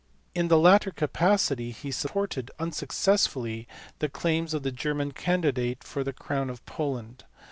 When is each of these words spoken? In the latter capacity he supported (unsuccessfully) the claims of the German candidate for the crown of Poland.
In 0.33 0.47
the 0.47 0.57
latter 0.57 0.89
capacity 0.89 1.69
he 1.69 1.91
supported 1.91 2.49
(unsuccessfully) 2.57 3.67
the 3.99 4.09
claims 4.09 4.55
of 4.55 4.63
the 4.63 4.71
German 4.71 5.11
candidate 5.11 5.83
for 5.83 6.03
the 6.03 6.11
crown 6.11 6.49
of 6.49 6.65
Poland. 6.65 7.23